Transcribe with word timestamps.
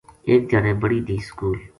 ایک 0.29 0.41
دھیاڑے 0.49 0.73
بڑی 0.81 0.99
دھی 1.07 1.17
سکول 1.29 1.57